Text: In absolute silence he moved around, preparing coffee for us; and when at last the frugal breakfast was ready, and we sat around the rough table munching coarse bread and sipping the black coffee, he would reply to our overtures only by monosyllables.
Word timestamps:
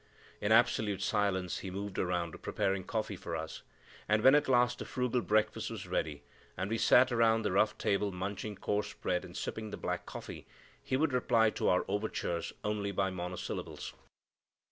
In 0.39 0.51
absolute 0.51 1.03
silence 1.03 1.59
he 1.59 1.69
moved 1.69 1.99
around, 1.99 2.41
preparing 2.41 2.83
coffee 2.83 3.15
for 3.15 3.35
us; 3.35 3.61
and 4.09 4.23
when 4.23 4.33
at 4.33 4.47
last 4.49 4.79
the 4.79 4.85
frugal 4.85 5.21
breakfast 5.21 5.69
was 5.69 5.85
ready, 5.85 6.23
and 6.57 6.71
we 6.71 6.79
sat 6.79 7.11
around 7.11 7.43
the 7.43 7.51
rough 7.51 7.77
table 7.77 8.11
munching 8.11 8.55
coarse 8.55 8.93
bread 8.95 9.23
and 9.23 9.37
sipping 9.37 9.69
the 9.69 9.77
black 9.77 10.07
coffee, 10.07 10.47
he 10.83 10.97
would 10.97 11.13
reply 11.13 11.51
to 11.51 11.69
our 11.69 11.85
overtures 11.87 12.51
only 12.63 12.91
by 12.91 13.11
monosyllables. 13.11 13.93